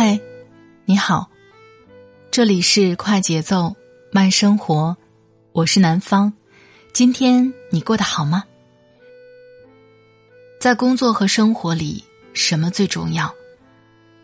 [0.00, 0.20] 嗨，
[0.84, 1.28] 你好，
[2.30, 3.74] 这里是快节奏
[4.12, 4.96] 慢生活，
[5.50, 6.32] 我是南方。
[6.92, 8.44] 今天你过得好吗？
[10.60, 13.34] 在工作和生活里，什么最重要？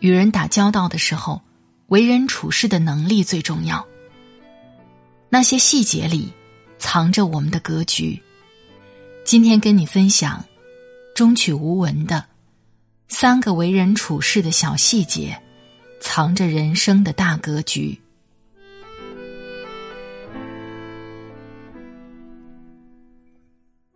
[0.00, 1.40] 与人打交道的时候，
[1.86, 3.88] 为人处事的能力最重要。
[5.30, 6.34] 那些细节里，
[6.78, 8.22] 藏着我们的格局。
[9.24, 10.44] 今天跟你分享，
[11.14, 12.26] 中曲无闻的
[13.08, 15.42] 三个为人处事的小细节。
[16.02, 17.96] 藏着人生的大格局。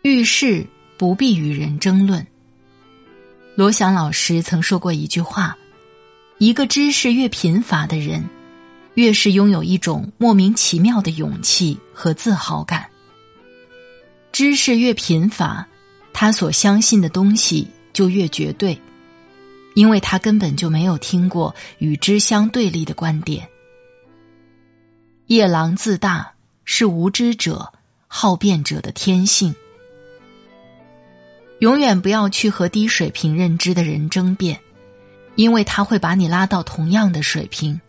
[0.00, 2.26] 遇事不必与人争论。
[3.54, 5.58] 罗翔老师曾说过一句话
[6.38, 8.24] ：“一个知识越贫乏的人，
[8.94, 12.88] 越是拥有一种莫名其妙的勇气和自豪感。
[14.32, 15.68] 知识越贫乏，
[16.14, 18.80] 他所相信的东西就越绝对。”
[19.74, 23.48] 因为他根本就没有听过与之相对立的观点。
[25.26, 26.32] 夜郎自大
[26.64, 27.72] 是无知者、
[28.08, 29.54] 好辩者的天性。
[31.60, 34.58] 永远不要去和低水平认知的人争辩，
[35.36, 37.80] 因为他会把你拉到同样的水平，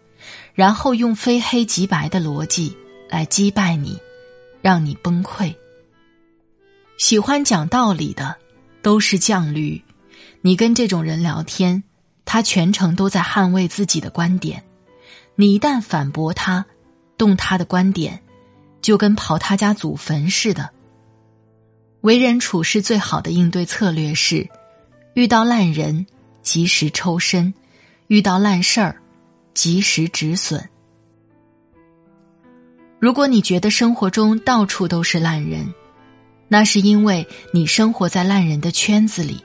[0.53, 2.75] 然后用非黑即白的逻辑
[3.09, 3.97] 来击败你，
[4.61, 5.55] 让你崩溃。
[6.97, 8.35] 喜欢讲道理的
[8.83, 9.81] 都是犟驴。
[10.41, 11.83] 你跟这种人聊天，
[12.25, 14.63] 他全程都在捍卫自己的观点。
[15.35, 16.65] 你一旦反驳他，
[17.17, 18.21] 动他的观点，
[18.81, 20.69] 就跟刨他家祖坟似的。
[22.01, 24.49] 为人处事最好的应对策略是：
[25.13, 26.07] 遇到烂人
[26.41, 27.53] 及时抽身，
[28.07, 28.95] 遇到烂事儿
[29.53, 30.67] 及时止损。
[32.99, 35.71] 如果你觉得生活中到处都是烂人，
[36.47, 39.43] 那是因为你生活在烂人的圈子里。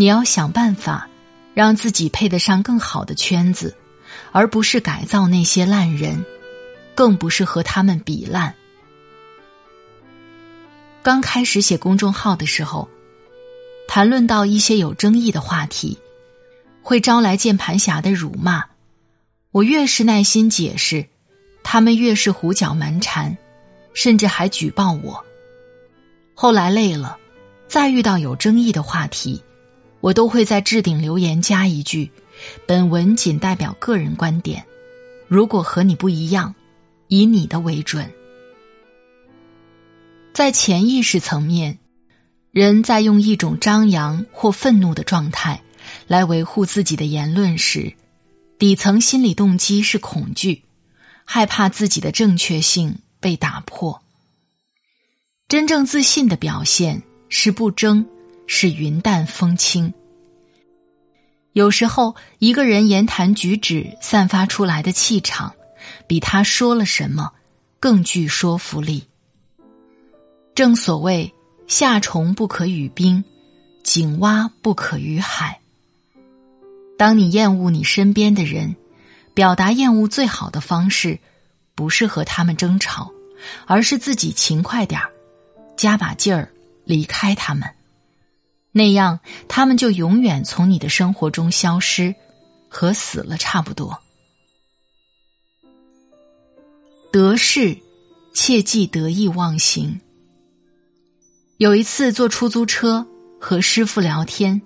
[0.00, 1.10] 你要想办法，
[1.52, 3.76] 让自己配得上更好的圈子，
[4.32, 6.24] 而不是改造那些烂人，
[6.94, 8.54] 更不是和他们比烂。
[11.02, 12.88] 刚开始写公众号的时候，
[13.86, 15.98] 谈论到一些有争议的话题，
[16.80, 18.64] 会招来键盘侠的辱骂。
[19.50, 21.04] 我越是耐心解释，
[21.62, 23.36] 他们越是胡搅蛮缠，
[23.92, 25.22] 甚至还举报我。
[26.34, 27.18] 后来累了，
[27.68, 29.44] 再遇到有争议的话题。
[30.00, 32.10] 我都会在置顶留言加一句
[32.66, 34.64] ：“本文仅代表个人观点，
[35.28, 36.54] 如果和你不一样，
[37.08, 38.10] 以你的为准。”
[40.32, 41.78] 在潜意识层面，
[42.50, 45.62] 人在用一种张扬或愤怒的状态
[46.06, 47.92] 来维护自己的言论时，
[48.58, 50.62] 底层心理动机是恐惧，
[51.24, 54.00] 害怕自己的正确性被打破。
[55.48, 58.06] 真正自信的表现是不争。
[58.52, 59.94] 是云淡风轻。
[61.52, 65.54] 有时候，一个人言谈举止散发出来的气场，
[66.08, 67.30] 比他说了什么
[67.78, 69.04] 更具说服力。
[70.52, 71.32] 正所谓
[71.68, 73.22] “夏虫不可语冰，
[73.84, 75.60] 井蛙不可语海”。
[76.98, 78.74] 当你厌恶你身边的人，
[79.32, 81.20] 表达厌恶最好的方式，
[81.76, 83.12] 不是和他们争吵，
[83.66, 85.12] 而是自己勤快点儿，
[85.76, 86.52] 加把劲儿，
[86.84, 87.76] 离开他们。
[88.72, 92.14] 那样，他们就永远从你的生活中消失，
[92.68, 93.98] 和死了差不多。
[97.12, 97.76] 得势，
[98.32, 100.00] 切忌得意忘形。
[101.56, 103.06] 有一次坐出租车
[103.40, 104.62] 和师傅聊天，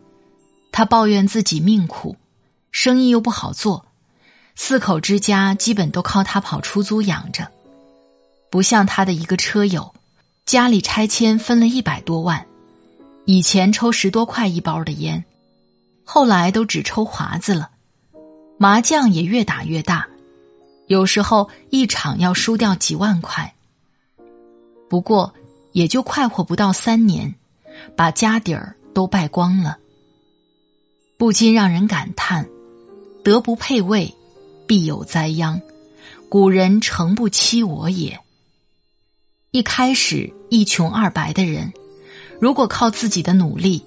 [0.70, 2.16] 他抱怨自己命苦，
[2.70, 3.86] 生意又不好做，
[4.54, 7.50] 四口之家基本都靠他跑出租养着，
[8.50, 9.94] 不像他的一个车友，
[10.44, 12.46] 家里拆迁分了一百多万。
[13.26, 15.24] 以前抽十多块一包的烟，
[16.04, 17.70] 后来都只抽华子了。
[18.58, 20.06] 麻将也越打越大，
[20.86, 23.54] 有时候一场要输掉几万块。
[24.88, 25.34] 不过
[25.72, 27.34] 也就快活不到三年，
[27.96, 29.78] 把家底儿都败光了。
[31.16, 32.46] 不禁让人感叹：
[33.24, 34.14] 德不配位，
[34.66, 35.60] 必有灾殃。
[36.28, 38.20] 古人诚不欺我也。
[39.50, 41.72] 一开始一穷二白的人。
[42.40, 43.84] 如果靠自己的努力，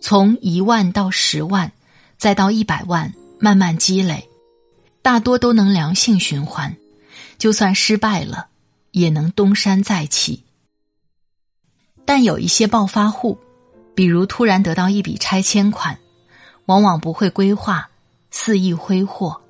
[0.00, 1.72] 从一万到十万，
[2.18, 4.28] 再到一百万，慢慢积累，
[5.02, 6.76] 大多都能良性循环。
[7.38, 8.46] 就算失败了，
[8.92, 10.44] 也能东山再起。
[12.04, 13.38] 但有一些暴发户，
[13.94, 15.98] 比如突然得到一笔拆迁款，
[16.66, 17.88] 往往不会规划，
[18.30, 19.40] 肆意挥霍，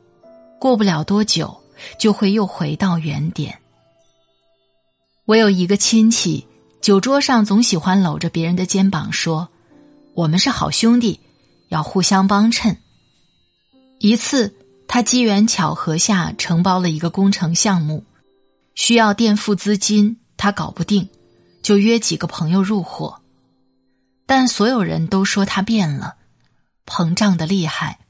[0.59, 1.63] 过不了多久
[1.99, 3.59] 就会又回到原点。
[5.27, 6.47] 我有一个亲戚，
[6.85, 9.49] 酒桌上总喜欢搂着别人的肩膀说。
[10.13, 11.19] 我们是好兄弟，
[11.69, 12.77] 要互相帮衬。
[14.01, 14.55] 一次，
[14.87, 18.05] 他机缘巧合下承包了一个工程项目，
[18.75, 21.09] 需要垫付资金，他搞不定，
[21.63, 23.23] 就约几个朋友入伙。
[24.27, 26.17] 但所有人都说他变了，
[26.85, 28.01] 膨胀的厉害，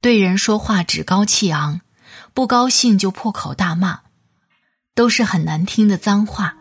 [0.00, 1.82] 对人说话趾高气昂，
[2.32, 4.00] 不高兴就破口大骂，
[4.94, 6.54] 都是很难听的脏话。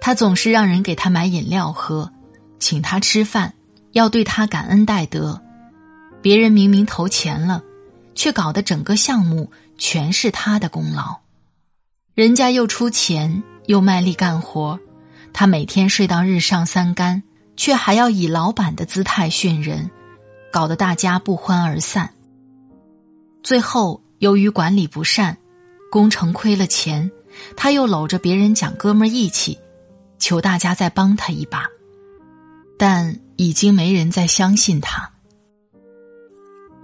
[0.00, 2.12] 他总是让人给他买饮料喝，
[2.58, 3.54] 请他吃饭。
[3.92, 5.40] 要对他感恩戴德，
[6.20, 7.62] 别人明明投钱了，
[8.14, 11.20] 却搞得整个项目全是他的功劳。
[12.14, 14.78] 人家又出钱又卖力干活，
[15.32, 17.22] 他每天睡到日上三竿，
[17.56, 19.90] 却还要以老板的姿态训人，
[20.52, 22.12] 搞得大家不欢而散。
[23.42, 25.38] 最后由于管理不善，
[25.90, 27.10] 工程亏了钱，
[27.56, 29.58] 他又搂着别人讲哥们义气，
[30.18, 31.66] 求大家再帮他一把，
[32.78, 33.20] 但。
[33.38, 35.12] 已经没人再相信他。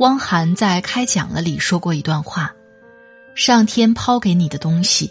[0.00, 2.52] 汪涵在开讲了里说过一段话：
[3.34, 5.10] 上天抛给你的东西，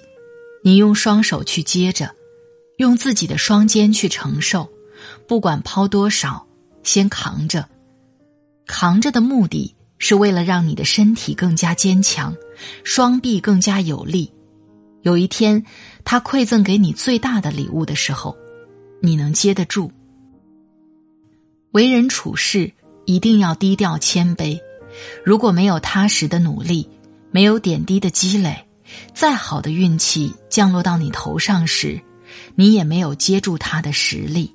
[0.63, 2.13] 你用双手去接着，
[2.77, 4.69] 用自己的双肩去承受，
[5.27, 6.45] 不管抛多少，
[6.83, 7.67] 先扛着。
[8.67, 12.35] 扛着的目的是为了让你的身体更加坚强，
[12.83, 14.31] 双臂更加有力。
[15.03, 15.65] 有一天，
[16.05, 18.37] 他馈赠给你最大的礼物的时候，
[19.01, 19.91] 你能接得住。
[21.71, 22.71] 为人处事
[23.05, 24.59] 一定要低调谦卑，
[25.25, 26.87] 如果没有踏实的努力，
[27.31, 28.67] 没有点滴的积累，
[29.13, 31.99] 再好的运气降落到你头上时，
[32.55, 34.53] 你也没有接住它的实力。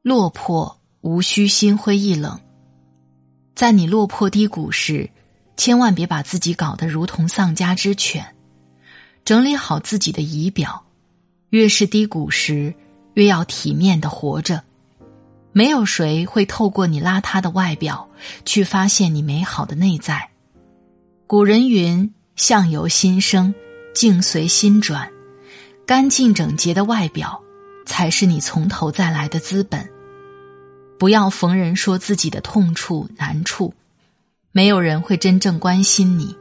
[0.00, 2.40] 落魄无需心灰意冷，
[3.54, 5.10] 在你落魄低谷时，
[5.58, 8.24] 千万别把自己搞得如同丧家之犬，
[9.28, 10.86] 整理好自己的仪表，
[11.50, 12.72] 越是低谷时，
[13.12, 14.62] 越要体面的活着。
[15.52, 18.08] 没有谁会透过你邋遢的外表
[18.46, 20.30] 去发现你美好的内在。
[21.26, 23.54] 古人云：“相由心生，
[23.94, 25.12] 境随心转。”
[25.84, 27.42] 干净整洁的外表，
[27.84, 29.90] 才是你从头再来的资本。
[30.98, 33.74] 不要逢人说自己的痛处难处，
[34.52, 36.34] 没有人会真正关心你。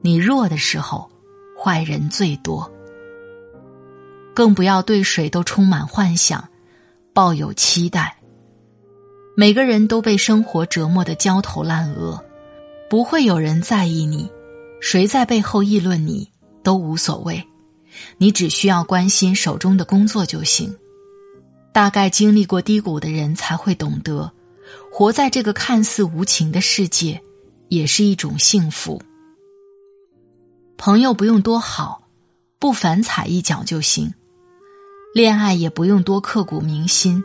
[0.00, 1.11] 你弱的时候，
[1.62, 2.68] 坏人最多。
[4.34, 6.48] 更不要对谁都充满幻想，
[7.12, 8.18] 抱有期待。
[9.36, 12.20] 每个人都被生活折磨得焦头烂额，
[12.90, 14.28] 不会有人在意你，
[14.80, 16.28] 谁在背后议论你
[16.64, 17.46] 都无所谓，
[18.18, 20.76] 你只需要关心手中的工作就行。
[21.72, 24.32] 大概经历过低谷的人才会懂得，
[24.90, 27.22] 活在这个看似无情的世界，
[27.68, 29.00] 也是一种幸福。
[30.84, 32.08] 朋友不用多好，
[32.58, 34.10] 不反踩一脚就行；
[35.14, 37.22] 恋爱也不用多刻骨铭心。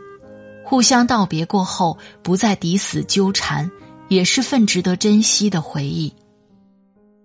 [0.64, 3.68] 互相道别过后，不再抵死纠缠，
[4.06, 6.14] 也是份值得珍惜的回忆。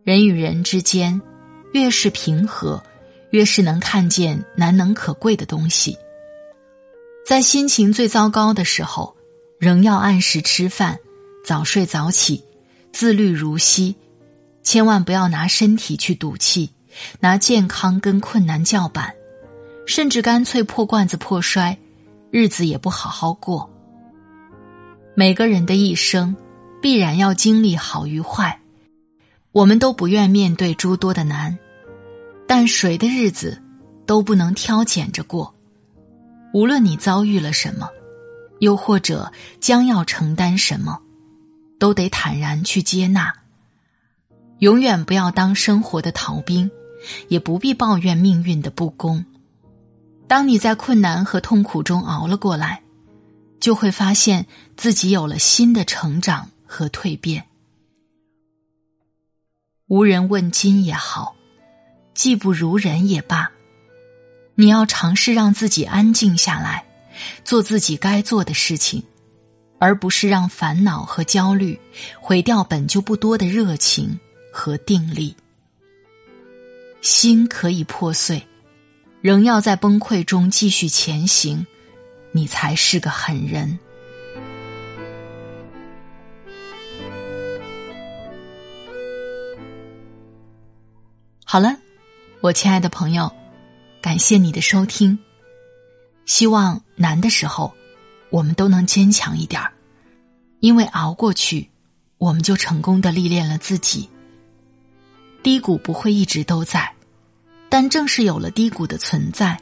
[0.03, 1.21] 人与人之间，
[1.71, 2.81] 越是平和，
[3.29, 5.95] 越是能看见难能可贵的东西。
[7.27, 9.15] 在心情最糟糕的时候，
[9.59, 10.97] 仍要按时吃饭，
[11.45, 12.43] 早睡早起，
[12.91, 13.95] 自律如昔。
[14.63, 16.71] 千万不要拿身体去赌气，
[17.19, 19.13] 拿健康跟困难叫板，
[19.85, 21.77] 甚至干脆破罐子破摔。
[22.31, 23.69] 日子也不好好过。
[25.15, 26.35] 每个人的一生，
[26.81, 28.59] 必然要经历好与坏，
[29.51, 31.55] 我们都不愿面对诸多的难，
[32.47, 33.61] 但谁的日子
[34.07, 35.53] 都不能挑拣着过。
[36.55, 37.87] 无论你遭遇了什么，
[38.59, 40.99] 又或者将要承担什么，
[41.77, 43.31] 都得坦然去接纳。
[44.63, 46.71] 永远不要当生活的逃兵，
[47.27, 49.25] 也不必抱怨命运的不公。
[50.25, 52.81] 当你在困难和痛苦中熬了过来，
[53.59, 54.45] 就会发现
[54.77, 57.43] 自己有了新的成长和蜕变。
[59.87, 61.35] 无人问津也好，
[62.13, 63.51] 技不如人也罢，
[64.55, 66.85] 你要尝试让自己安静下来，
[67.43, 69.03] 做自己该做的事情，
[69.77, 71.77] 而不是让烦恼和焦虑
[72.21, 74.21] 毁掉本就不多的热情
[74.53, 75.35] 和定力。
[77.01, 78.47] 心可以破碎，
[79.19, 81.65] 仍要在崩溃中继续前行，
[82.31, 83.79] 你才是个狠人。
[91.43, 91.75] 好了，
[92.39, 93.29] 我亲爱的朋友，
[94.01, 95.19] 感谢你的收听。
[96.25, 97.73] 希望难的时候，
[98.29, 99.73] 我们都能坚强一点儿，
[100.61, 101.69] 因为熬过去，
[102.17, 104.09] 我们就成功的历练了自己。
[105.43, 106.89] 低谷不会一直都在，
[107.69, 109.59] 但正是有了低谷的存在，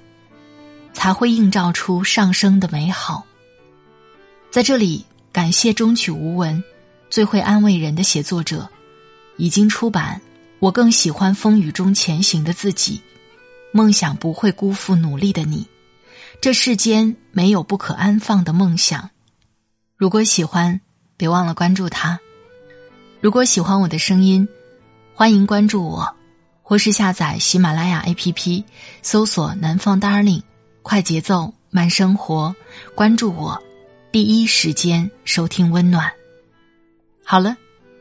[0.93, 3.25] 才会映照出上升的美好。
[4.51, 6.63] 在这里，感谢终曲无闻，
[7.09, 8.69] 最会安慰人的写作者，
[9.37, 10.21] 已经出版。
[10.59, 13.01] 我更喜欢风雨中前行的自己，
[13.71, 15.65] 梦想不会辜负努力的你。
[16.39, 19.09] 这世间没有不可安放的梦想。
[19.97, 20.79] 如果喜欢，
[21.17, 22.19] 别忘了关注他。
[23.21, 24.47] 如果喜欢我的声音，
[25.21, 26.15] 欢迎关注我，
[26.63, 28.63] 或是下载喜马拉雅 APP，
[29.03, 30.41] 搜索“南方 Darling”，
[30.81, 32.55] 快节奏慢生活，
[32.95, 33.61] 关注我，
[34.11, 36.11] 第一时间收听温暖。
[37.23, 37.55] 好了，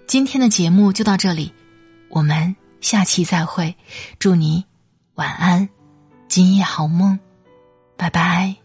[0.06, 1.52] 今天的节目就到这里。
[2.08, 3.76] 我们下期再会，
[4.18, 4.64] 祝你
[5.16, 5.68] 晚安，
[6.26, 7.18] 今夜好梦，
[7.98, 8.59] 拜拜。